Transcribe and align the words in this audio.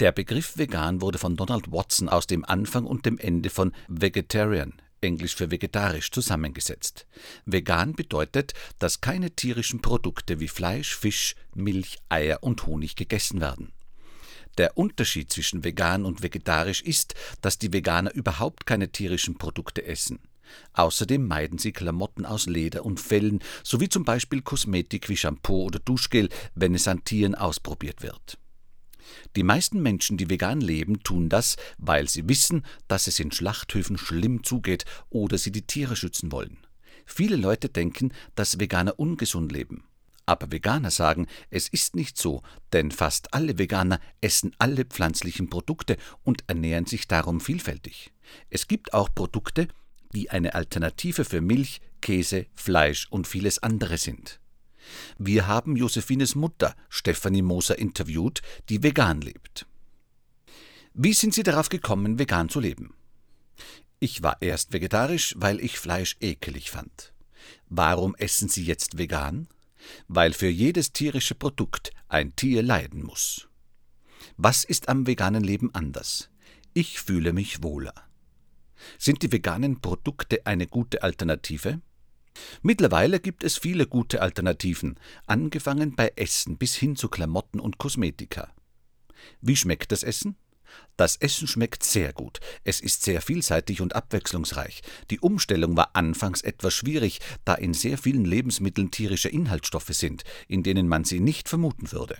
Der 0.00 0.10
Begriff 0.10 0.56
vegan 0.56 1.00
wurde 1.02 1.18
von 1.18 1.36
Donald 1.36 1.70
Watson 1.70 2.08
aus 2.08 2.26
dem 2.26 2.44
Anfang 2.44 2.86
und 2.86 3.04
dem 3.04 3.18
Ende 3.18 3.50
von 3.50 3.72
Vegetarian, 3.88 4.72
englisch 5.02 5.34
für 5.34 5.50
vegetarisch, 5.50 6.10
zusammengesetzt. 6.10 7.06
Vegan 7.44 7.94
bedeutet, 7.94 8.54
dass 8.78 9.00
keine 9.00 9.30
tierischen 9.32 9.82
Produkte 9.82 10.40
wie 10.40 10.48
Fleisch, 10.48 10.96
Fisch, 10.96 11.34
Milch, 11.54 11.98
Eier 12.08 12.42
und 12.42 12.66
Honig 12.66 12.96
gegessen 12.96 13.40
werden. 13.40 13.72
Der 14.58 14.76
Unterschied 14.76 15.32
zwischen 15.32 15.64
vegan 15.64 16.04
und 16.04 16.22
vegetarisch 16.22 16.82
ist, 16.82 17.14
dass 17.40 17.58
die 17.58 17.72
Veganer 17.72 18.12
überhaupt 18.14 18.66
keine 18.66 18.90
tierischen 18.90 19.38
Produkte 19.38 19.84
essen. 19.84 20.18
Außerdem 20.74 21.26
meiden 21.26 21.58
sie 21.58 21.72
Klamotten 21.72 22.26
aus 22.26 22.46
Leder 22.46 22.84
und 22.84 23.00
Fellen 23.00 23.40
sowie 23.64 23.88
zum 23.88 24.04
Beispiel 24.04 24.42
Kosmetik 24.42 25.08
wie 25.08 25.16
Shampoo 25.16 25.64
oder 25.64 25.78
Duschgel, 25.78 26.28
wenn 26.54 26.74
es 26.74 26.88
an 26.88 27.04
Tieren 27.04 27.34
ausprobiert 27.34 28.02
wird. 28.02 28.38
Die 29.36 29.42
meisten 29.42 29.80
Menschen, 29.80 30.16
die 30.16 30.28
vegan 30.28 30.60
leben, 30.60 31.02
tun 31.02 31.28
das, 31.28 31.56
weil 31.78 32.08
sie 32.08 32.28
wissen, 32.28 32.64
dass 32.88 33.06
es 33.06 33.18
in 33.18 33.32
Schlachthöfen 33.32 33.96
schlimm 33.96 34.44
zugeht 34.44 34.84
oder 35.08 35.38
sie 35.38 35.52
die 35.52 35.66
Tiere 35.66 35.96
schützen 35.96 36.32
wollen. 36.32 36.58
Viele 37.06 37.36
Leute 37.36 37.68
denken, 37.68 38.12
dass 38.34 38.60
Veganer 38.60 38.98
ungesund 38.98 39.50
leben. 39.52 39.84
Aber 40.26 40.52
Veganer 40.52 40.90
sagen, 40.90 41.26
es 41.50 41.68
ist 41.68 41.96
nicht 41.96 42.16
so, 42.16 42.42
denn 42.72 42.90
fast 42.90 43.34
alle 43.34 43.58
Veganer 43.58 44.00
essen 44.20 44.54
alle 44.58 44.84
pflanzlichen 44.84 45.50
Produkte 45.50 45.96
und 46.22 46.44
ernähren 46.46 46.86
sich 46.86 47.08
darum 47.08 47.40
vielfältig. 47.40 48.12
Es 48.48 48.68
gibt 48.68 48.94
auch 48.94 49.08
Produkte, 49.12 49.66
die 50.14 50.30
eine 50.30 50.54
Alternative 50.54 51.24
für 51.24 51.40
Milch, 51.40 51.80
Käse, 52.00 52.46
Fleisch 52.54 53.08
und 53.10 53.26
vieles 53.26 53.62
andere 53.62 53.98
sind. 53.98 54.40
Wir 55.18 55.46
haben 55.46 55.76
Josephines 55.76 56.34
Mutter, 56.34 56.74
Stefanie 56.88 57.42
Moser, 57.42 57.78
interviewt, 57.78 58.42
die 58.68 58.82
vegan 58.82 59.20
lebt. 59.20 59.66
Wie 60.94 61.12
sind 61.12 61.34
Sie 61.34 61.42
darauf 61.42 61.68
gekommen, 61.68 62.18
vegan 62.18 62.48
zu 62.48 62.60
leben? 62.60 62.94
Ich 63.98 64.22
war 64.22 64.42
erst 64.42 64.72
vegetarisch, 64.72 65.34
weil 65.38 65.60
ich 65.60 65.78
Fleisch 65.78 66.16
ekelig 66.20 66.70
fand. 66.70 67.12
Warum 67.68 68.14
essen 68.16 68.48
Sie 68.48 68.64
jetzt 68.64 68.98
vegan? 68.98 69.48
weil 70.08 70.32
für 70.32 70.48
jedes 70.48 70.92
tierische 70.92 71.34
Produkt 71.34 71.92
ein 72.08 72.34
Tier 72.36 72.62
leiden 72.62 73.02
muss. 73.02 73.48
Was 74.36 74.64
ist 74.64 74.88
am 74.88 75.06
veganen 75.06 75.44
Leben 75.44 75.74
anders? 75.74 76.30
Ich 76.74 77.00
fühle 77.00 77.32
mich 77.32 77.62
wohler. 77.62 77.94
Sind 78.98 79.22
die 79.22 79.30
veganen 79.30 79.80
Produkte 79.80 80.46
eine 80.46 80.66
gute 80.66 81.02
Alternative? 81.02 81.80
Mittlerweile 82.62 83.20
gibt 83.20 83.44
es 83.44 83.58
viele 83.58 83.86
gute 83.86 84.22
Alternativen, 84.22 84.98
angefangen 85.26 85.94
bei 85.94 86.12
Essen 86.16 86.56
bis 86.56 86.74
hin 86.74 86.96
zu 86.96 87.08
Klamotten 87.08 87.60
und 87.60 87.78
Kosmetika. 87.78 88.52
Wie 89.40 89.56
schmeckt 89.56 89.92
das 89.92 90.02
Essen? 90.02 90.36
Das 90.96 91.16
Essen 91.16 91.48
schmeckt 91.48 91.82
sehr 91.82 92.12
gut. 92.12 92.40
Es 92.64 92.80
ist 92.80 93.02
sehr 93.02 93.20
vielseitig 93.20 93.80
und 93.80 93.94
abwechslungsreich. 93.94 94.82
Die 95.10 95.20
Umstellung 95.20 95.76
war 95.76 95.90
anfangs 95.94 96.42
etwas 96.42 96.74
schwierig, 96.74 97.20
da 97.44 97.54
in 97.54 97.74
sehr 97.74 97.98
vielen 97.98 98.24
Lebensmitteln 98.24 98.90
tierische 98.90 99.28
Inhaltsstoffe 99.28 99.92
sind, 99.92 100.22
in 100.48 100.62
denen 100.62 100.88
man 100.88 101.04
sie 101.04 101.20
nicht 101.20 101.48
vermuten 101.48 101.92
würde. 101.92 102.16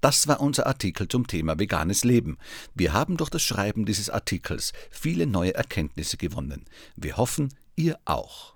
Das 0.00 0.28
war 0.28 0.40
unser 0.40 0.66
Artikel 0.66 1.08
zum 1.08 1.26
Thema 1.26 1.58
veganes 1.58 2.04
Leben. 2.04 2.36
Wir 2.74 2.92
haben 2.92 3.16
durch 3.16 3.30
das 3.30 3.42
Schreiben 3.42 3.86
dieses 3.86 4.10
Artikels 4.10 4.72
viele 4.90 5.26
neue 5.26 5.54
Erkenntnisse 5.54 6.16
gewonnen. 6.16 6.66
Wir 6.96 7.16
hoffen, 7.16 7.52
ihr 7.76 7.98
auch. 8.04 8.55